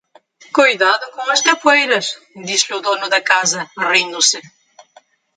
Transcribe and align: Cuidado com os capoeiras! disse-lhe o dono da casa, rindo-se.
Cuidado 0.57 1.05
com 1.15 1.25
os 1.33 1.41
capoeiras! 1.47 2.05
disse-lhe 2.47 2.77
o 2.79 2.83
dono 2.87 3.07
da 3.13 3.21
casa, 3.31 3.61
rindo-se. 3.93 4.39